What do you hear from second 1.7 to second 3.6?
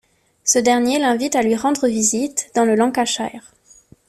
visite dans le Lancashire.